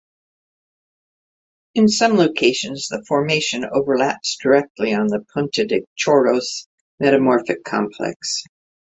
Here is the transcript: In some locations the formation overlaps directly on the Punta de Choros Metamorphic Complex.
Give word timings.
In 1.75 1.87
some 1.87 2.13
locations 2.13 2.87
the 2.87 3.03
formation 3.07 3.65
overlaps 3.71 4.35
directly 4.41 4.95
on 4.95 5.05
the 5.09 5.23
Punta 5.31 5.63
de 5.67 5.81
Choros 5.95 6.65
Metamorphic 6.99 7.63
Complex. 7.63 8.43